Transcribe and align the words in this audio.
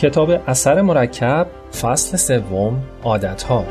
کتاب 0.00 0.30
اثر 0.46 0.82
مرکب 0.82 1.46
فصل 1.80 2.16
سوم 2.16 2.82
عادت 3.02 3.42
ها 3.42 3.64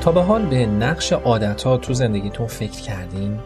تا 0.00 0.12
به 0.12 0.22
حال 0.22 0.46
به 0.46 0.66
نقش 0.66 1.12
عادت 1.12 1.62
ها 1.62 1.76
تو 1.76 1.94
زندگیتون 1.94 2.46
فکر 2.46 2.80
کردین؟ 2.80 3.38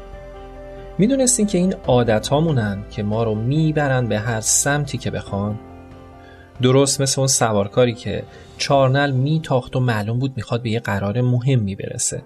می‌دونستین 0.99 1.47
که 1.47 1.59
این 1.59 1.75
عادت 1.87 2.29
هامونن 2.29 2.85
که 2.91 3.03
ما 3.03 3.25
رو 3.25 3.35
می‌برن 3.35 4.07
به 4.07 4.19
هر 4.19 4.41
سمتی 4.41 4.99
که 4.99 5.11
بخوان؟ 5.11 5.59
درست 6.63 7.01
مثل 7.01 7.21
اون 7.21 7.29
سوارکاری 7.29 7.95
که 7.95 8.23
چارنل 8.59 9.11
میتاخت 9.11 9.77
و 9.77 9.81
معلوم 9.81 10.19
بود 10.19 10.33
می‌خواد 10.37 10.63
به 10.63 10.71
یه 10.71 10.81
قرار 10.81 11.21
مهمی 11.21 11.75
برسه 11.75 12.23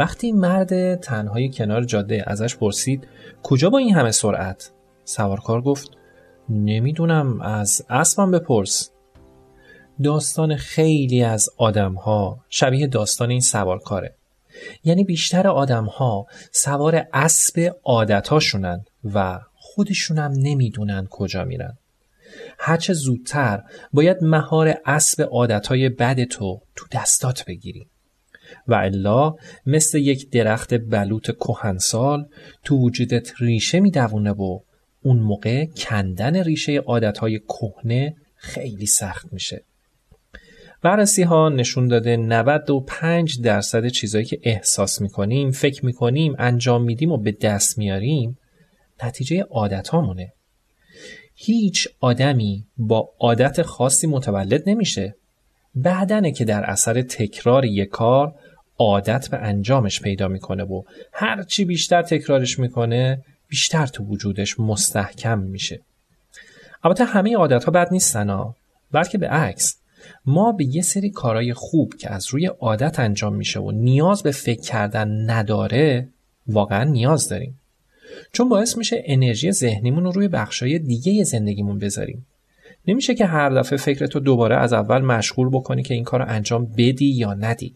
وقتی 0.00 0.32
مرد 0.32 0.94
تنهای 0.94 1.48
کنار 1.48 1.84
جاده 1.84 2.24
ازش 2.26 2.56
پرسید 2.56 3.06
کجا 3.42 3.70
با 3.70 3.78
این 3.78 3.94
همه 3.94 4.10
سرعت؟ 4.10 4.70
سوارکار 5.04 5.62
گفت 5.62 5.90
نمی‌دونم 6.48 7.40
از 7.40 7.82
اسبم 7.90 8.30
بپرس. 8.30 8.90
داستان 10.02 10.56
خیلی 10.56 11.22
از 11.22 11.48
آدمها 11.56 12.44
شبیه 12.48 12.86
داستان 12.86 13.30
این 13.30 13.40
سوارکاره. 13.40 14.14
یعنی 14.84 15.04
بیشتر 15.04 15.48
آدمها 15.48 16.26
سوار 16.52 17.06
اسب 17.12 17.76
عادتهاشونن 17.84 18.84
و 19.14 19.40
خودشونم 19.54 20.32
نمی‌دونن 20.36 21.06
کجا 21.10 21.44
میرن. 21.44 21.78
هرچه 22.58 22.92
زودتر 22.92 23.62
باید 23.92 24.24
مهار 24.24 24.74
اسب 24.86 25.22
عادتهای 25.22 25.88
بد 25.88 26.24
تو 26.24 26.60
تو 26.76 26.86
دستات 26.92 27.44
بگیری. 27.44 27.86
و 28.68 28.74
الا 28.74 29.34
مثل 29.66 29.98
یک 29.98 30.30
درخت 30.30 30.74
بلوط 30.74 31.30
کهنسال 31.30 32.26
تو 32.64 32.76
وجودت 32.76 33.32
ریشه 33.40 33.80
میدوونه 33.80 34.30
و 34.30 34.58
اون 35.02 35.18
موقع 35.18 35.64
کندن 35.64 36.36
ریشه 36.36 36.76
عادتهای 36.76 37.38
کهنه 37.38 38.16
خیلی 38.36 38.86
سخت 38.86 39.32
میشه 39.32 39.64
بررسی 40.82 41.22
ها 41.22 41.48
نشون 41.48 41.88
داده 41.88 42.16
95 42.16 43.40
درصد 43.40 43.88
چیزایی 43.88 44.24
که 44.24 44.40
احساس 44.42 45.00
می‌کنیم، 45.00 45.50
فکر 45.50 45.86
می‌کنیم، 45.86 46.34
انجام 46.38 46.82
میدیم 46.84 47.12
و 47.12 47.16
به 47.16 47.32
دست 47.32 47.78
میاریم 47.78 48.38
نتیجه 49.04 49.42
عادت 49.50 49.88
هامونه. 49.88 50.32
هیچ 51.34 51.88
آدمی 52.00 52.66
با 52.76 53.10
عادت 53.20 53.62
خاصی 53.62 54.06
متولد 54.06 54.62
نمیشه. 54.66 55.14
بعدنه 55.74 56.32
که 56.32 56.44
در 56.44 56.64
اثر 56.64 57.02
تکرار 57.02 57.64
یک 57.64 57.88
کار 57.88 58.34
عادت 58.78 59.28
به 59.30 59.36
انجامش 59.36 60.00
پیدا 60.00 60.28
می‌کنه 60.28 60.64
و 60.64 60.82
هرچی 61.12 61.64
بیشتر 61.64 62.02
تکرارش 62.02 62.58
می‌کنه 62.58 63.22
بیشتر 63.48 63.86
تو 63.86 64.04
وجودش 64.04 64.60
مستحکم 64.60 65.38
میشه. 65.38 65.80
البته 66.84 67.04
همه 67.04 67.36
عادت 67.36 67.64
ها 67.64 67.72
بد 67.72 67.92
نیستن 67.92 68.30
ها 68.30 68.56
بلکه 68.92 69.18
به 69.18 69.28
عکس. 69.28 69.76
ما 70.26 70.52
به 70.52 70.64
یه 70.64 70.82
سری 70.82 71.10
کارهای 71.10 71.54
خوب 71.54 71.94
که 71.94 72.12
از 72.12 72.28
روی 72.28 72.46
عادت 72.46 73.00
انجام 73.00 73.34
میشه 73.34 73.60
و 73.60 73.70
نیاز 73.70 74.22
به 74.22 74.30
فکر 74.30 74.60
کردن 74.60 75.30
نداره 75.30 76.08
واقعا 76.46 76.84
نیاز 76.84 77.28
داریم. 77.28 77.60
چون 78.32 78.48
باعث 78.48 78.76
میشه 78.76 79.02
انرژی 79.06 79.52
ذهنیمون 79.52 80.04
رو 80.04 80.10
روی 80.10 80.28
بخشای 80.28 80.78
دیگه 80.78 81.24
زندگیمون 81.24 81.78
بذاریم. 81.78 82.26
نمیشه 82.86 83.14
که 83.14 83.26
هر 83.26 83.50
دفعه 83.50 83.78
فکرتو 83.78 84.20
دوباره 84.20 84.56
از 84.56 84.72
اول 84.72 85.00
مشغول 85.00 85.48
بکنی 85.48 85.82
که 85.82 85.94
این 85.94 86.04
کار 86.04 86.20
رو 86.20 86.26
انجام 86.28 86.66
بدی 86.66 87.14
یا 87.14 87.34
ندی. 87.34 87.74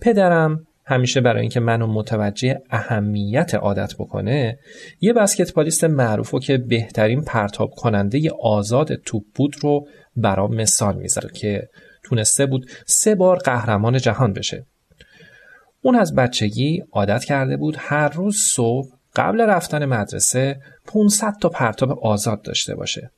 پدرم 0.00 0.66
همیشه 0.88 1.20
برای 1.20 1.40
اینکه 1.40 1.60
منو 1.60 1.86
متوجه 1.86 2.62
اهمیت 2.70 3.54
عادت 3.54 3.94
بکنه 3.94 4.58
یه 5.00 5.12
بسکتبالیست 5.12 5.84
معروف 5.84 6.34
و 6.34 6.38
که 6.38 6.58
بهترین 6.58 7.22
پرتاب 7.22 7.70
کننده 7.70 8.30
آزاد 8.42 8.94
توپ 8.94 9.22
بود 9.34 9.56
رو 9.60 9.86
برام 10.16 10.54
مثال 10.54 10.96
می‌ذاره 10.96 11.30
که 11.30 11.68
تونسته 12.02 12.46
بود 12.46 12.70
سه 12.86 13.14
بار 13.14 13.36
قهرمان 13.36 13.98
جهان 13.98 14.32
بشه. 14.32 14.66
اون 15.82 15.96
از 15.96 16.14
بچگی 16.14 16.84
عادت 16.92 17.24
کرده 17.24 17.56
بود 17.56 17.76
هر 17.78 18.08
روز 18.08 18.36
صبح 18.36 18.88
قبل 19.16 19.40
رفتن 19.40 19.84
مدرسه 19.84 20.60
500 20.86 21.34
تا 21.40 21.48
پرتاب 21.48 21.98
آزاد 22.04 22.42
داشته 22.42 22.74
باشه. 22.74 23.10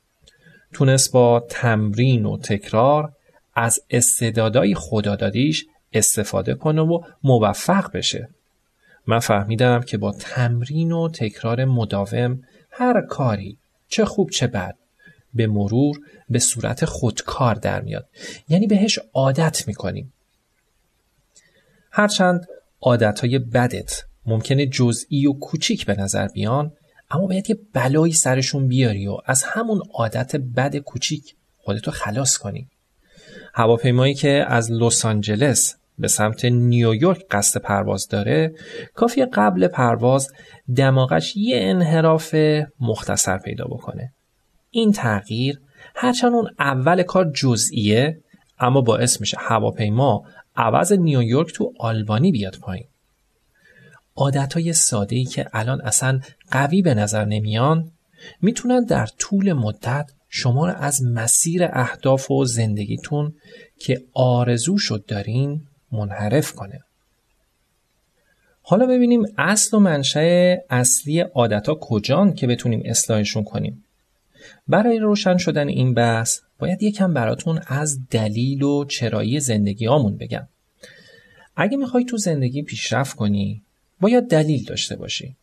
تونست 0.73 1.11
با 1.11 1.45
تمرین 1.49 2.25
و 2.25 2.37
تکرار 2.37 3.13
از 3.55 3.79
استعدادای 3.89 4.75
خدادادیش 4.75 5.65
استفاده 5.93 6.53
کنه 6.53 6.81
و 6.81 7.01
موفق 7.23 7.91
بشه. 7.91 8.29
من 9.07 9.19
فهمیدم 9.19 9.81
که 9.81 9.97
با 9.97 10.11
تمرین 10.11 10.91
و 10.91 11.09
تکرار 11.09 11.65
مداوم 11.65 12.41
هر 12.71 13.01
کاری 13.01 13.57
چه 13.87 14.05
خوب 14.05 14.29
چه 14.29 14.47
بد 14.47 14.75
به 15.33 15.47
مرور 15.47 15.99
به 16.29 16.39
صورت 16.39 16.85
خودکار 16.85 17.55
در 17.55 17.81
میاد. 17.81 18.09
یعنی 18.49 18.67
بهش 18.67 18.99
عادت 19.13 19.67
می‌کنیم. 19.67 20.13
هرچند 21.91 22.47
عادتهای 22.81 23.39
بدت 23.39 24.03
ممکنه 24.25 24.65
جزئی 24.65 25.25
و 25.25 25.33
کوچیک 25.33 25.85
به 25.85 25.95
نظر 25.95 26.27
بیان 26.27 26.71
اما 27.11 27.27
باید 27.27 27.49
یه 27.49 27.59
بلایی 27.73 28.13
سرشون 28.13 28.67
بیاری 28.67 29.07
و 29.07 29.17
از 29.25 29.43
همون 29.43 29.81
عادت 29.93 30.35
بد 30.35 30.75
کوچیک 30.75 31.35
خودتو 31.57 31.91
خلاص 31.91 32.37
کنی. 32.37 32.67
هواپیمایی 33.53 34.13
که 34.13 34.45
از 34.47 34.71
لس 34.71 35.05
آنجلس 35.05 35.75
به 35.97 36.07
سمت 36.07 36.45
نیویورک 36.45 37.25
قصد 37.31 37.61
پرواز 37.61 38.07
داره 38.07 38.53
کافی 38.93 39.25
قبل 39.25 39.67
پرواز 39.67 40.27
دماغش 40.75 41.37
یه 41.37 41.59
انحراف 41.61 42.35
مختصر 42.79 43.37
پیدا 43.37 43.65
بکنه. 43.65 44.13
این 44.69 44.91
تغییر 44.91 45.59
هرچند 45.95 46.33
اون 46.33 46.49
اول 46.59 47.03
کار 47.03 47.31
جزئیه 47.31 48.21
اما 48.59 48.81
باعث 48.81 49.21
میشه 49.21 49.37
هواپیما 49.39 50.23
عوض 50.55 50.93
نیویورک 50.93 51.53
تو 51.53 51.73
آلبانی 51.79 52.31
بیاد 52.31 52.57
پایین. 52.61 52.87
عادت 54.19 54.53
های 54.53 54.73
ساده 54.73 55.15
ای 55.15 55.23
که 55.23 55.49
الان 55.53 55.81
اصلا 55.81 56.19
قوی 56.51 56.81
به 56.81 56.93
نظر 56.93 57.25
نمیان 57.25 57.91
می‌تونن 58.41 58.83
در 58.83 59.05
طول 59.05 59.53
مدت 59.53 60.11
شما 60.29 60.67
رو 60.67 60.73
از 60.75 61.03
مسیر 61.03 61.63
اهداف 61.73 62.31
و 62.31 62.45
زندگیتون 62.45 63.33
که 63.79 64.01
آرزو 64.13 64.77
شد 64.77 65.05
دارین 65.07 65.61
منحرف 65.91 66.53
کنه. 66.53 66.79
حالا 68.61 68.85
ببینیم 68.85 69.25
اصل 69.37 69.77
و 69.77 69.79
منشأ 69.79 70.55
اصلی 70.69 71.19
عادت 71.19 71.67
ها 71.67 71.75
کجان 71.75 72.33
که 72.33 72.47
بتونیم 72.47 72.81
اصلاحشون 72.85 73.43
کنیم. 73.43 73.83
برای 74.67 74.99
روشن 74.99 75.37
شدن 75.37 75.67
این 75.67 75.93
بحث 75.93 76.39
باید 76.59 76.83
یکم 76.83 77.13
براتون 77.13 77.61
از 77.67 77.99
دلیل 78.09 78.63
و 78.63 78.85
چرایی 78.85 79.39
زندگی 79.39 79.87
آمون 79.87 80.17
بگم. 80.17 80.47
اگه 81.55 81.77
می‌خوای 81.77 82.05
تو 82.05 82.17
زندگی 82.17 82.63
پیشرفت 82.63 83.15
کنی 83.15 83.61
باید 84.01 84.27
دلیل 84.27 84.63
داشته 84.63 84.95
باشی 84.95 85.35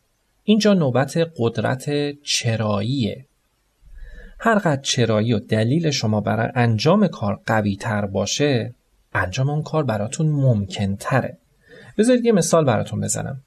اینجا 0.43 0.73
نوبت 0.73 1.17
قدرت 1.37 2.11
چراییه. 2.23 3.25
هر 4.39 4.55
قد 4.59 4.81
چرایی 4.81 5.33
و 5.33 5.39
دلیل 5.39 5.91
شما 5.91 6.21
برای 6.21 6.49
انجام 6.55 7.07
کار 7.07 7.41
قوی 7.45 7.75
تر 7.75 8.05
باشه 8.05 8.73
انجام 9.13 9.49
اون 9.49 9.63
کار 9.63 9.83
براتون 9.83 10.27
ممکن 10.27 10.95
تره 10.95 11.37
بذارید 11.97 12.25
یه 12.25 12.31
مثال 12.31 12.65
براتون 12.65 13.01
بزنم. 13.01 13.41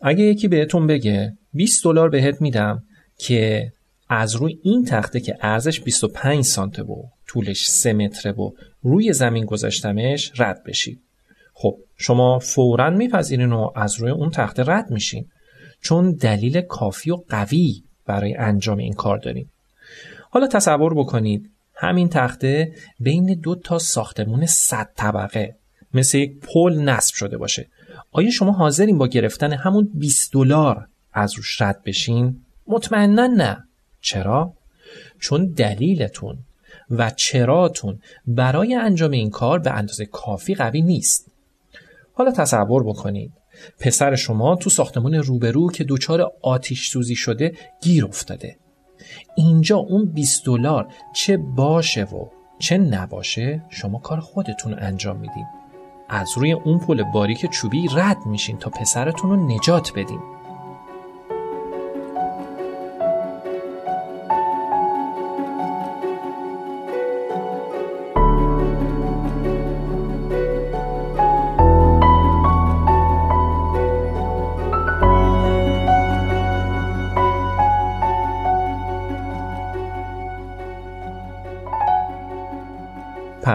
اگه 0.00 0.24
یکی 0.24 0.48
بهتون 0.48 0.86
بگه 0.86 1.36
20 1.54 1.84
دلار 1.84 2.08
بهت 2.08 2.40
میدم 2.40 2.82
که 3.18 3.72
از 4.08 4.34
روی 4.34 4.58
این 4.62 4.84
تخته 4.84 5.20
که 5.20 5.38
ارزش 5.40 5.80
25 5.80 6.44
سانته 6.44 6.82
و 6.82 7.02
طولش 7.26 7.66
3 7.70 7.92
متره 7.92 8.32
و 8.32 8.50
روی 8.82 9.12
زمین 9.12 9.44
گذاشتمش 9.44 10.32
رد 10.36 10.64
بشید. 10.64 11.00
خب 11.60 11.76
شما 11.96 12.38
فورا 12.38 12.90
میپذیرین 12.90 13.52
و 13.52 13.70
از 13.74 14.00
روی 14.00 14.10
اون 14.10 14.30
تخته 14.30 14.62
رد 14.66 14.90
میشین. 14.90 15.26
چون 15.80 16.12
دلیل 16.12 16.60
کافی 16.60 17.10
و 17.10 17.16
قوی 17.28 17.82
برای 18.06 18.34
انجام 18.34 18.78
این 18.78 18.92
کار 18.92 19.18
داریم 19.18 19.50
حالا 20.30 20.46
تصور 20.46 20.94
بکنید 20.94 21.50
همین 21.74 22.08
تخته 22.08 22.72
بین 23.00 23.34
دو 23.34 23.54
تا 23.54 23.78
ساختمون 23.78 24.46
صد 24.46 24.88
طبقه 24.96 25.54
مثل 25.94 26.18
یک 26.18 26.40
پل 26.40 26.80
نصب 26.80 27.14
شده 27.14 27.38
باشه. 27.38 27.66
آیا 28.12 28.30
شما 28.30 28.52
حاضرین 28.52 28.98
با 28.98 29.06
گرفتن 29.06 29.52
همون 29.52 29.90
20 29.94 30.32
دلار 30.32 30.86
از 31.12 31.34
روش 31.34 31.62
رد 31.62 31.82
بشین؟ 31.82 32.40
مطمئنا 32.66 33.26
نه. 33.26 33.64
چرا؟ 34.00 34.52
چون 35.20 35.46
دلیلتون 35.46 36.38
و 36.90 37.10
چراتون 37.10 37.98
برای 38.26 38.74
انجام 38.74 39.10
این 39.10 39.30
کار 39.30 39.58
به 39.58 39.70
اندازه 39.70 40.06
کافی 40.06 40.54
قوی 40.54 40.82
نیست. 40.82 41.30
حالا 42.18 42.30
تصور 42.30 42.82
بکنید. 42.84 43.32
پسر 43.80 44.14
شما 44.14 44.56
تو 44.56 44.70
ساختمون 44.70 45.14
روبرو 45.14 45.70
که 45.70 45.84
دچار 45.88 46.32
آتیش 46.42 46.88
سوزی 46.88 47.14
شده 47.14 47.52
گیر 47.82 48.04
افتاده. 48.04 48.56
اینجا 49.36 49.76
اون 49.76 50.04
20 50.04 50.46
دلار 50.46 50.88
چه 51.14 51.36
باشه 51.36 52.04
و 52.04 52.26
چه 52.58 52.78
نباشه 52.78 53.62
شما 53.68 53.98
کار 53.98 54.20
خودتون 54.20 54.74
انجام 54.78 55.16
میدین. 55.16 55.46
از 56.08 56.28
روی 56.36 56.52
اون 56.52 56.78
پل 56.78 57.02
باریک 57.02 57.46
چوبی 57.50 57.88
رد 57.94 58.26
میشین 58.26 58.58
تا 58.58 58.70
پسرتون 58.70 59.30
رو 59.30 59.54
نجات 59.54 59.92
بدین. 59.96 60.20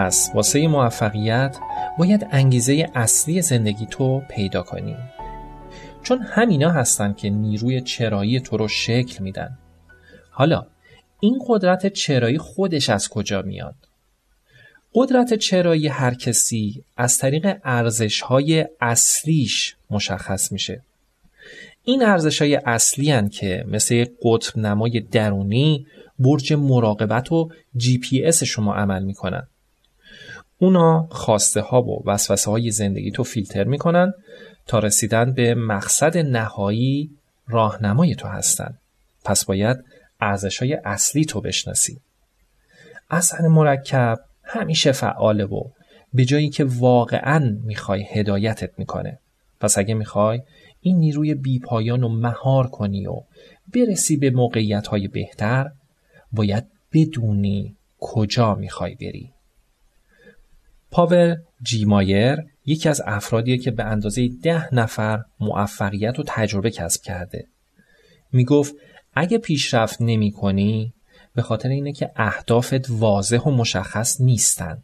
پس 0.04 0.30
واسه 0.34 0.68
موفقیت 0.68 1.58
باید 1.98 2.26
انگیزه 2.30 2.90
اصلی 2.94 3.42
زندگی 3.42 3.86
تو 3.86 4.20
پیدا 4.20 4.62
کنی. 4.62 4.96
چون 6.02 6.22
همینا 6.22 6.70
هستن 6.70 7.12
که 7.12 7.30
نیروی 7.30 7.80
چرایی 7.80 8.40
تو 8.40 8.56
رو 8.56 8.68
شکل 8.68 9.24
میدن. 9.24 9.58
حالا 10.30 10.66
این 11.20 11.38
قدرت 11.48 11.86
چرایی 11.86 12.38
خودش 12.38 12.90
از 12.90 13.08
کجا 13.08 13.42
میاد؟ 13.42 13.74
قدرت 14.94 15.34
چرایی 15.34 15.88
هر 15.88 16.14
کسی 16.14 16.84
از 16.96 17.18
طریق 17.18 17.56
ارزش 17.64 18.20
های 18.20 18.66
اصلیش 18.80 19.76
مشخص 19.90 20.52
میشه. 20.52 20.82
این 21.84 22.02
ارزش 22.02 22.42
های 22.42 22.56
اصلی 22.56 23.10
هن 23.10 23.28
که 23.28 23.64
مثل 23.68 24.04
قطب 24.22 24.58
نمای 24.58 25.00
درونی 25.00 25.86
برج 26.18 26.52
مراقبت 26.52 27.32
و 27.32 27.50
جی 27.76 27.98
پی 27.98 28.24
اس 28.24 28.44
شما 28.44 28.74
عمل 28.74 29.04
می‌کنن. 29.04 29.46
اونا 30.64 31.08
خواسته 31.10 31.60
ها 31.60 31.82
و 31.82 32.02
وسوسه 32.06 32.50
های 32.50 32.70
زندگی 32.70 33.10
تو 33.10 33.24
فیلتر 33.24 33.64
می‌کنن 33.64 34.12
تا 34.66 34.78
رسیدن 34.78 35.32
به 35.32 35.54
مقصد 35.54 36.18
نهایی 36.18 37.10
راهنمای 37.48 38.14
تو 38.14 38.28
هستن. 38.28 38.78
پس 39.24 39.44
باید 39.44 39.76
ارزش 40.20 40.58
های 40.58 40.74
اصلی 40.84 41.24
تو 41.24 41.40
بشناسی. 41.40 42.00
اصل 43.10 43.48
مرکب 43.48 44.18
همیشه 44.42 44.92
فعاله 44.92 45.44
و 45.44 45.62
به 46.14 46.24
جایی 46.24 46.48
که 46.48 46.64
واقعا 46.64 47.58
می‌خوای 47.64 48.04
هدایتت 48.12 48.70
می‌کنه. 48.78 49.18
پس 49.60 49.78
اگه 49.78 49.94
می‌خوای 49.94 50.42
این 50.80 50.98
نیروی 50.98 51.34
بیپایان 51.34 52.00
رو 52.00 52.08
مهار 52.08 52.66
کنی 52.66 53.06
و 53.06 53.20
برسی 53.74 54.16
به 54.16 54.30
موقعیت 54.30 54.86
های 54.86 55.08
بهتر 55.08 55.70
باید 56.32 56.64
بدونی 56.92 57.76
کجا 58.00 58.54
می‌خوای 58.54 58.94
بری. 58.94 59.33
پاول 60.94 61.36
جیمایر 61.62 62.36
یکی 62.66 62.88
از 62.88 63.02
افرادیه 63.06 63.58
که 63.58 63.70
به 63.70 63.84
اندازه 63.84 64.28
ده 64.42 64.74
نفر 64.74 65.22
موفقیت 65.40 66.18
و 66.18 66.22
تجربه 66.26 66.70
کسب 66.70 67.02
کرده. 67.02 67.46
می 68.32 68.44
گفت 68.44 68.74
اگه 69.14 69.38
پیشرفت 69.38 69.96
نمی 70.00 70.32
کنی 70.32 70.92
به 71.34 71.42
خاطر 71.42 71.68
اینه 71.68 71.92
که 71.92 72.10
اهدافت 72.16 72.90
واضح 72.90 73.38
و 73.38 73.50
مشخص 73.50 74.20
نیستن. 74.20 74.82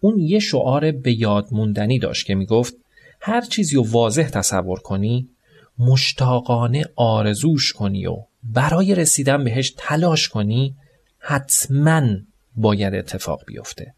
اون 0.00 0.18
یه 0.18 0.38
شعار 0.38 0.92
به 0.92 1.12
یاد 1.12 1.48
موندنی 1.52 1.98
داشت 1.98 2.26
که 2.26 2.34
می 2.34 2.46
گفت 2.46 2.74
هر 3.20 3.40
چیزی 3.40 3.76
رو 3.76 3.86
واضح 3.90 4.28
تصور 4.28 4.80
کنی 4.80 5.28
مشتاقانه 5.78 6.84
آرزوش 6.96 7.72
کنی 7.72 8.06
و 8.06 8.16
برای 8.42 8.94
رسیدن 8.94 9.44
بهش 9.44 9.74
تلاش 9.76 10.28
کنی 10.28 10.74
حتما 11.18 12.02
باید 12.56 12.94
اتفاق 12.94 13.44
بیفته. 13.46 13.97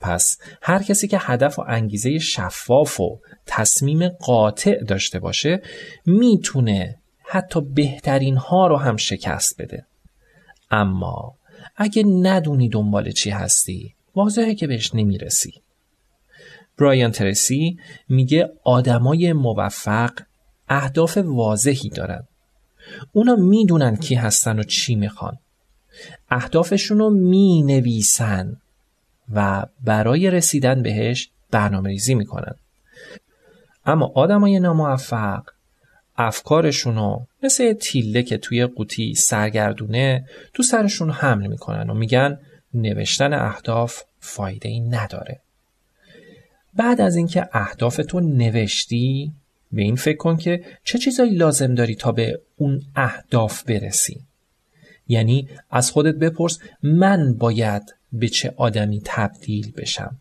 پس 0.00 0.38
هر 0.62 0.82
کسی 0.82 1.08
که 1.08 1.18
هدف 1.20 1.58
و 1.58 1.64
انگیزه 1.68 2.18
شفاف 2.18 3.00
و 3.00 3.18
تصمیم 3.46 4.08
قاطع 4.08 4.84
داشته 4.84 5.18
باشه 5.18 5.62
می‌تونه 6.06 6.96
حتی 7.24 7.60
بهترین 7.60 8.36
ها 8.36 8.66
رو 8.66 8.76
هم 8.76 8.96
شکست 8.96 9.62
بده. 9.62 9.86
اما 10.70 11.34
اگه 11.76 12.02
ندونی 12.02 12.68
دنبال 12.68 13.10
چی 13.10 13.30
هستی 13.30 13.94
واضحه 14.16 14.54
که 14.54 14.66
بهش 14.66 14.94
نمی‌رسی. 14.94 15.52
برایان 16.78 17.10
ترسی 17.10 17.78
میگه 18.08 18.48
آدمای 18.64 19.32
موفق 19.32 20.10
اهداف 20.68 21.16
واضحی 21.16 21.88
دارن. 21.88 22.26
اونا 23.12 23.36
می‌دونن 23.36 23.96
کی 23.96 24.14
هستن 24.14 24.58
و 24.58 24.62
چی 24.62 24.94
می‌خوان. 24.94 25.38
اهدافشون 26.30 26.98
رو 26.98 27.10
می 27.10 27.62
نویسن 27.62 28.56
و 29.34 29.66
برای 29.84 30.30
رسیدن 30.30 30.82
بهش 30.82 31.30
برنامه 31.50 31.88
ریزی 31.88 32.14
می‌کنن. 32.14 32.54
اما 33.86 34.12
آدمای 34.14 34.60
ناموفق 34.60 35.42
افکارشون 36.16 36.94
رو 36.94 37.26
مثل 37.42 37.72
تیله 37.72 38.22
که 38.22 38.38
توی 38.38 38.66
قوطی 38.66 39.14
سرگردونه 39.14 40.24
تو 40.54 40.62
سرشون 40.62 41.10
حمل 41.10 41.46
می‌کنن 41.46 41.90
و 41.90 41.94
میگن 41.94 42.38
نوشتن 42.74 43.32
اهداف 43.32 44.02
فایده 44.20 44.68
ای 44.68 44.80
نداره. 44.80 45.40
بعد 46.74 47.00
از 47.00 47.16
اینکه 47.16 47.48
اهدافتو 47.52 48.20
نوشتی 48.20 49.32
به 49.72 49.82
این 49.82 49.96
فکر 49.96 50.16
کن 50.16 50.36
که 50.36 50.64
چه 50.84 50.98
چیزایی 50.98 51.34
لازم 51.34 51.74
داری 51.74 51.94
تا 51.94 52.12
به 52.12 52.40
اون 52.56 52.82
اهداف 52.96 53.62
برسی. 53.62 54.20
یعنی 55.08 55.48
از 55.70 55.90
خودت 55.90 56.14
بپرس 56.14 56.58
من 56.82 57.34
باید 57.34 57.94
به 58.12 58.28
چه 58.28 58.54
آدمی 58.56 59.02
تبدیل 59.04 59.72
بشم. 59.76 60.16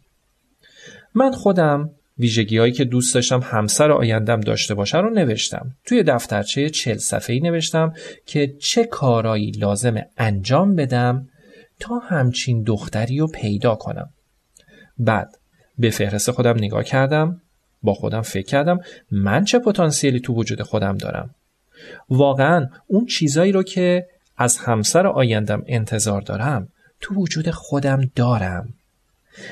من 1.13 1.31
خودم 1.31 1.89
ویژگی 2.19 2.57
هایی 2.57 2.73
که 2.73 2.85
دوست 2.85 3.15
داشتم 3.15 3.39
همسر 3.43 3.91
آیندم 3.91 4.39
داشته 4.39 4.73
باشه 4.73 4.97
رو 4.97 5.09
نوشتم. 5.09 5.71
توی 5.85 6.03
دفترچه 6.03 6.69
چل 6.69 6.97
صفحه‌ای 6.97 7.39
نوشتم 7.39 7.93
که 8.25 8.55
چه 8.61 8.83
کارایی 8.83 9.51
لازم 9.51 10.01
انجام 10.17 10.75
بدم 10.75 11.27
تا 11.79 11.99
همچین 11.99 12.63
دختری 12.63 13.17
رو 13.17 13.27
پیدا 13.27 13.75
کنم. 13.75 14.09
بعد 14.97 15.29
به 15.77 15.89
فهرست 15.89 16.31
خودم 16.31 16.57
نگاه 16.57 16.83
کردم 16.83 17.41
با 17.81 17.93
خودم 17.93 18.21
فکر 18.21 18.45
کردم 18.45 18.79
من 19.11 19.43
چه 19.43 19.59
پتانسیلی 19.59 20.19
تو 20.19 20.33
وجود 20.33 20.61
خودم 20.61 20.97
دارم. 20.97 21.35
واقعا 22.09 22.67
اون 22.87 23.05
چیزایی 23.05 23.51
رو 23.51 23.63
که 23.63 24.05
از 24.37 24.57
همسر 24.57 25.07
آیندم 25.07 25.63
انتظار 25.67 26.21
دارم 26.21 26.67
تو 27.01 27.15
وجود 27.15 27.51
خودم 27.51 28.11
دارم. 28.15 28.73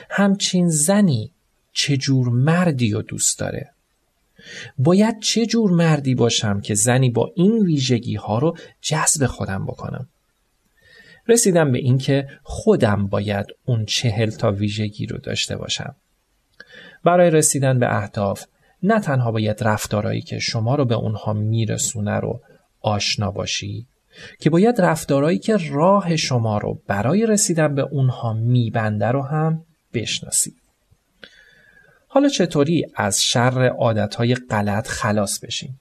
همچین 0.09 0.69
زنی 0.69 1.31
چه 1.73 1.97
جور 1.97 2.29
مردی 2.29 2.91
رو 2.91 3.01
دوست 3.01 3.39
داره؟ 3.39 3.69
باید 4.77 5.19
چه 5.19 5.45
جور 5.45 5.71
مردی 5.71 6.15
باشم 6.15 6.61
که 6.61 6.75
زنی 6.75 7.09
با 7.09 7.31
این 7.35 7.65
ویژگی 7.65 8.15
ها 8.15 8.39
رو 8.39 8.57
جذب 8.81 9.25
خودم 9.25 9.65
بکنم؟ 9.65 10.07
رسیدم 11.27 11.71
به 11.71 11.77
اینکه 11.77 12.27
خودم 12.43 13.07
باید 13.07 13.45
اون 13.65 13.85
چهل 13.85 14.29
تا 14.29 14.51
ویژگی 14.51 15.05
رو 15.05 15.17
داشته 15.17 15.57
باشم. 15.57 15.95
برای 17.03 17.29
رسیدن 17.29 17.79
به 17.79 17.95
اهداف 17.95 18.45
نه 18.83 18.99
تنها 18.99 19.31
باید 19.31 19.63
رفتارهایی 19.63 20.21
که 20.21 20.39
شما 20.39 20.75
رو 20.75 20.85
به 20.85 20.95
اونها 20.95 21.33
میرسونه 21.33 22.19
رو 22.19 22.41
آشنا 22.81 23.31
باشی 23.31 23.87
که 24.39 24.49
باید 24.49 24.81
رفتارهایی 24.81 25.39
که 25.39 25.57
راه 25.71 26.15
شما 26.15 26.57
رو 26.57 26.81
برای 26.87 27.25
رسیدن 27.25 27.75
به 27.75 27.81
اونها 27.81 28.33
میبنده 28.33 29.07
رو 29.07 29.21
هم 29.21 29.65
بشناسید. 29.93 30.55
حالا 32.07 32.29
چطوری 32.29 32.85
از 32.95 33.23
شر 33.23 33.67
عادتهای 33.67 34.35
غلط 34.35 34.87
خلاص 34.87 35.39
بشیم؟ 35.39 35.79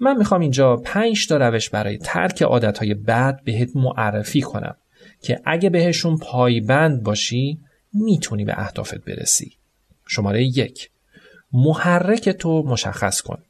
من 0.00 0.16
می‌خوام 0.16 0.40
اینجا 0.40 0.76
پنج 0.76 1.26
تا 1.28 1.36
روش 1.36 1.70
برای 1.70 1.98
ترک 1.98 2.42
عادتهای 2.42 2.94
بد 2.94 3.40
بهت 3.44 3.68
معرفی 3.74 4.40
کنم 4.40 4.76
که 5.22 5.40
اگه 5.44 5.70
بهشون 5.70 6.16
پایبند 6.16 7.02
باشی 7.02 7.58
می‌تونی 7.92 8.44
به 8.44 8.60
اهدافت 8.60 9.04
برسی. 9.04 9.56
شماره 10.06 10.44
یک 10.44 10.90
محرک 11.52 12.28
تو 12.28 12.62
مشخص 12.62 13.20
کن. 13.20 13.42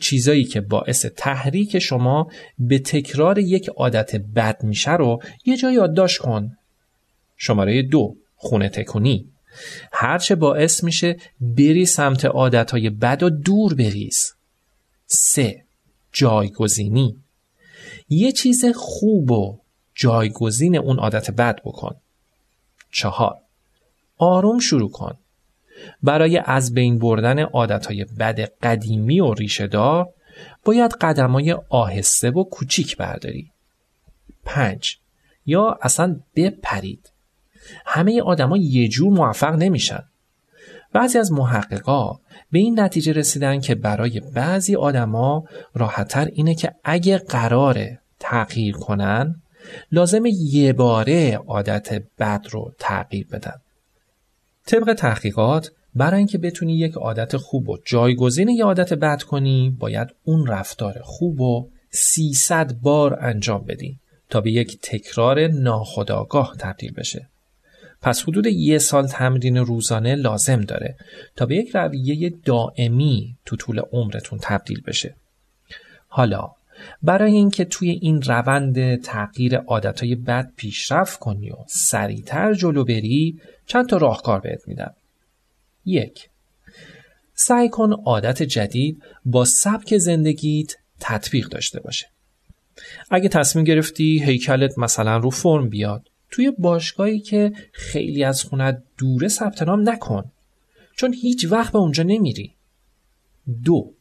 چیزایی 0.00 0.44
که 0.44 0.60
باعث 0.60 1.06
تحریک 1.06 1.78
شما 1.78 2.30
به 2.58 2.78
تکرار 2.78 3.38
یک 3.38 3.68
عادت 3.68 4.16
بد 4.16 4.64
میشه 4.64 4.92
رو 4.92 5.22
یه 5.44 5.56
جایی 5.56 5.76
یادداشت 5.76 6.18
کن. 6.18 6.56
شماره 7.36 7.82
دو 7.82 8.16
خونه 8.36 8.68
تکونی 8.68 9.28
هرچه 9.92 10.34
باعث 10.34 10.84
میشه 10.84 11.16
بری 11.40 11.86
سمت 11.86 12.24
عادتهای 12.24 12.90
بد 12.90 13.22
و 13.22 13.30
دور 13.30 13.74
بریز. 13.74 14.32
سه 15.06 15.64
جایگزینی 16.12 17.16
یه 18.08 18.32
چیز 18.32 18.64
خوب 18.74 19.30
و 19.30 19.58
جایگزین 19.94 20.76
اون 20.76 20.98
عادت 20.98 21.30
بد 21.30 21.60
بکن. 21.64 21.96
چهار 22.92 23.36
آروم 24.18 24.58
شروع 24.58 24.90
کن. 24.90 25.18
برای 26.02 26.42
از 26.44 26.74
بین 26.74 26.98
بردن 26.98 27.38
عادتهای 27.38 28.04
بد 28.18 28.40
قدیمی 28.40 29.20
و 29.20 29.34
ریشهدار 29.34 30.08
باید 30.64 30.92
قدمای 30.92 31.56
آهسته 31.68 32.30
و 32.30 32.44
کوچیک 32.44 32.96
برداری. 32.96 33.50
پنج 34.44 34.96
یا 35.46 35.78
اصلا 35.82 36.20
بپرید. 36.36 37.12
همه 37.86 38.22
آدما 38.22 38.56
یه 38.56 38.88
جور 38.88 39.12
موفق 39.12 39.54
نمیشن. 39.54 40.04
بعضی 40.92 41.18
از 41.18 41.32
محققا 41.32 42.18
به 42.50 42.58
این 42.58 42.80
نتیجه 42.80 43.12
رسیدن 43.12 43.60
که 43.60 43.74
برای 43.74 44.20
بعضی 44.20 44.76
آدما 44.76 45.44
راحتتر 45.74 46.28
اینه 46.32 46.54
که 46.54 46.74
اگه 46.84 47.18
قراره 47.18 48.00
تغییر 48.20 48.76
کنن 48.76 49.42
لازم 49.92 50.26
یه 50.26 50.72
باره 50.72 51.36
عادت 51.36 52.02
بد 52.18 52.46
رو 52.50 52.72
تغییر 52.78 53.26
بدن. 53.26 53.60
طبق 54.68 54.94
تحقیقات 54.94 55.70
برای 55.94 56.18
اینکه 56.18 56.38
بتونی 56.38 56.78
یک 56.78 56.94
عادت 56.94 57.36
خوب 57.36 57.68
و 57.68 57.78
جایگزین 57.84 58.48
یه 58.48 58.64
عادت 58.64 58.92
بد 58.92 59.22
کنی 59.22 59.76
باید 59.78 60.08
اون 60.24 60.46
رفتار 60.46 61.00
خوب 61.02 61.40
و 61.40 61.68
300 61.90 62.72
بار 62.72 63.18
انجام 63.20 63.64
بدی 63.64 63.96
تا 64.30 64.40
به 64.40 64.50
یک 64.50 64.78
تکرار 64.82 65.46
ناخودآگاه 65.46 66.56
تبدیل 66.58 66.92
بشه. 66.92 67.28
پس 68.02 68.22
حدود 68.22 68.46
یه 68.46 68.78
سال 68.78 69.06
تمرین 69.06 69.56
روزانه 69.56 70.14
لازم 70.14 70.60
داره 70.60 70.96
تا 71.36 71.46
به 71.46 71.56
یک 71.56 71.70
رویه 71.74 72.34
دائمی 72.44 73.36
تو 73.44 73.56
طول 73.56 73.80
عمرتون 73.92 74.38
تبدیل 74.42 74.80
بشه. 74.80 75.14
حالا 76.08 76.50
برای 77.02 77.32
اینکه 77.32 77.64
توی 77.64 77.90
این 77.90 78.22
روند 78.22 79.02
تغییر 79.02 79.56
عادتهای 79.56 80.14
بد 80.14 80.52
پیشرفت 80.56 81.18
کنی 81.18 81.50
و 81.50 81.56
سریعتر 81.66 82.54
جلو 82.54 82.84
بری 82.84 83.40
چند 83.66 83.88
تا 83.88 83.96
راهکار 83.96 84.40
بهت 84.40 84.68
میدم. 84.68 84.94
یک 85.84 86.28
سعی 87.34 87.68
کن 87.68 87.92
عادت 87.92 88.42
جدید 88.42 89.02
با 89.24 89.44
سبک 89.44 89.98
زندگیت 89.98 90.76
تطبیق 91.00 91.48
داشته 91.48 91.80
باشه. 91.80 92.06
اگه 93.10 93.28
تصمیم 93.28 93.64
گرفتی 93.64 94.22
هیکلت 94.24 94.78
مثلا 94.78 95.16
رو 95.16 95.30
فرم 95.30 95.68
بیاد 95.68 96.10
توی 96.30 96.50
باشگاهی 96.58 97.20
که 97.20 97.52
خیلی 97.72 98.24
از 98.24 98.42
خونت 98.42 98.82
دوره 98.98 99.28
ثبت 99.28 99.62
نام 99.62 99.88
نکن 99.88 100.30
چون 100.96 101.14
هیچ 101.14 101.46
وقت 101.50 101.72
به 101.72 101.78
اونجا 101.78 102.02
نمیری. 102.02 102.54
دو 103.64 103.94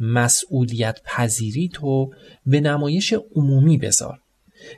مسئولیت 0.00 1.00
پذیری 1.04 1.68
تو 1.68 2.12
به 2.46 2.60
نمایش 2.60 3.14
عمومی 3.34 3.78
بذار. 3.78 4.20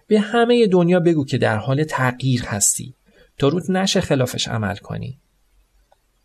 به 0.06 0.20
همه 0.20 0.66
دنیا 0.66 1.00
بگو 1.00 1.24
که 1.24 1.38
در 1.38 1.56
حال 1.56 1.84
تغییر 1.84 2.42
هستی 2.42 2.94
تا 3.38 3.48
رود 3.48 3.70
نشه 3.70 4.00
خلافش 4.00 4.48
عمل 4.48 4.76
کنی. 4.76 5.18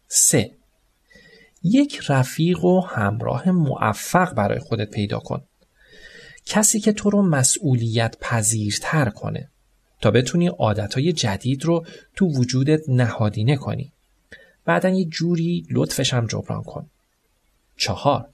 سه 0.07 0.51
یک 1.63 2.01
رفیق 2.10 2.65
و 2.65 2.81
همراه 2.81 3.51
موفق 3.51 4.33
برای 4.33 4.60
خودت 4.60 4.89
پیدا 4.89 5.19
کن. 5.19 5.41
کسی 6.45 6.79
که 6.79 6.91
تو 6.91 7.10
رو 7.10 7.21
مسئولیت 7.21 8.17
پذیرتر 8.21 9.10
کنه 9.10 9.50
تا 10.01 10.12
بتونی 10.12 10.48
عادتهای 10.48 11.13
جدید 11.13 11.65
رو 11.65 11.86
تو 12.15 12.25
وجودت 12.25 12.89
نهادینه 12.89 13.55
کنی. 13.55 13.91
بعدا 14.65 14.89
یه 14.89 15.05
جوری 15.05 15.65
لطفش 15.69 16.13
هم 16.13 16.27
جبران 16.27 16.63
کن. 16.63 16.89
چهار 17.77 18.29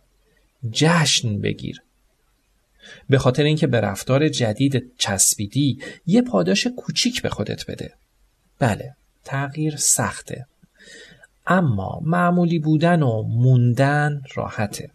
جشن 0.71 1.41
بگیر. 1.41 1.81
به 3.09 3.17
خاطر 3.17 3.43
اینکه 3.43 3.67
به 3.67 3.81
رفتار 3.81 4.29
جدید 4.29 4.91
چسبیدی 4.97 5.79
یه 6.05 6.21
پاداش 6.21 6.67
کوچیک 6.67 7.21
به 7.21 7.29
خودت 7.29 7.65
بده. 7.65 7.93
بله، 8.59 8.95
تغییر 9.23 9.75
سخته. 9.75 10.45
اما 11.47 12.01
معمولی 12.03 12.59
بودن 12.59 13.03
و 13.03 13.21
موندن 13.21 14.21
راحته. 14.35 14.89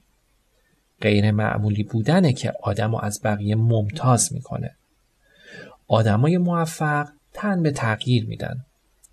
غیر 1.00 1.30
معمولی 1.30 1.82
بودنه 1.82 2.32
که 2.32 2.52
آدم 2.62 2.94
از 2.94 3.20
بقیه 3.24 3.54
ممتاز 3.54 4.32
می‌کنه. 4.32 4.76
آدمای 5.88 6.38
موفق 6.38 7.08
تن 7.32 7.62
به 7.62 7.70
تغییر 7.70 8.26
میدن. 8.26 8.64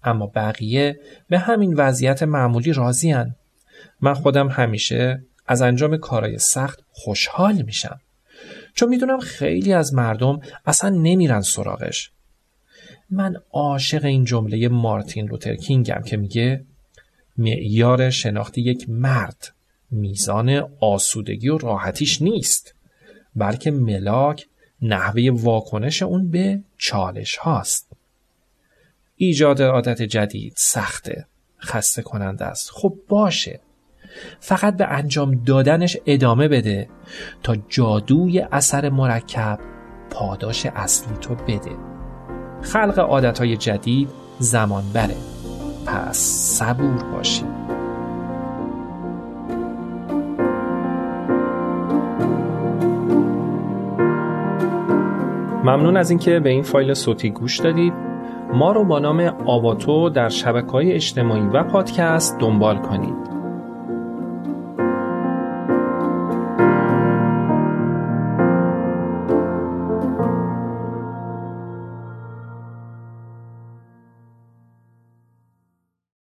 اما 0.04 0.28
بقیه 0.28 1.00
به 1.30 1.40
همین 1.40 1.74
وضعیت 1.74 2.24
معمولی 2.24 2.74
راضیان. 2.74 3.36
من 4.02 4.14
خودم 4.14 4.48
همیشه 4.48 5.24
از 5.50 5.62
انجام 5.62 5.98
کارهای 5.98 6.38
سخت 6.38 6.84
خوشحال 6.92 7.62
میشم. 7.62 8.00
چون 8.74 8.90
می‌دونم 8.90 9.20
خیلی 9.20 9.74
از 9.74 9.94
مردم 9.94 10.42
اصلا 10.66 10.90
نمیرن 10.90 11.42
سراغش. 11.42 12.12
من 13.10 13.36
عاشق 13.52 14.06
این 14.06 14.26
جمله 14.26 14.68
مارتین 14.68 15.26
لوتر 15.26 15.56
کینگم 15.56 16.02
که 16.06 16.18
میگه 16.18 16.66
معیار 17.38 18.10
شناخت 18.10 18.58
یک 18.58 18.90
مرد 18.90 19.54
میزان 19.92 20.70
آسودگی 20.80 21.50
و 21.50 21.58
راحتیش 21.58 22.22
نیست 22.22 22.74
بلکه 23.36 23.72
ملاک 23.72 24.48
نحوه 24.82 25.30
واکنش 25.34 26.04
اون 26.04 26.30
به 26.30 26.60
چالش 26.78 27.38
هاست 27.38 27.92
ایجاد 29.16 29.62
عادت 29.62 30.02
جدید 30.02 30.54
سخته 30.58 31.26
خسته 31.62 32.02
کننده 32.02 32.46
است 32.46 32.72
خب 32.72 32.98
باشه 33.08 33.60
فقط 34.40 34.78
به 34.78 34.86
انجام 34.86 35.32
دادنش 35.46 35.98
ادامه 36.06 36.48
بده 36.48 36.90
تا 37.44 37.56
جادوی 37.70 38.40
اثر 38.52 38.90
مرکب 38.90 39.60
پاداش 40.10 40.66
اصلی 40.66 41.18
تو 41.22 41.36
بده. 41.36 41.72
خلق 42.62 43.00
عادتهای 43.00 43.58
جدید 43.58 44.10
زمان 44.40 44.84
بره. 44.94 45.16
پس 45.86 46.18
صبور 46.58 47.04
باشید 47.04 47.60
ممنون 55.64 55.98
از 55.98 56.10
اینکه 56.10 56.40
به 56.40 56.50
این 56.50 56.64
فایل 56.64 56.94
صوتی 56.94 57.30
گوش 57.30 57.60
دادید. 57.60 57.94
ما 58.54 58.72
رو 58.72 58.86
با 58.86 59.00
نام 59.00 59.20
آواتو 59.46 60.10
در 60.10 60.30
شبکه 60.30 60.72
های 60.72 60.92
اجتماعی 60.92 61.48
و 61.54 61.64
پادکست 61.64 62.40
دنبال 62.40 62.78
کنید. 62.78 63.39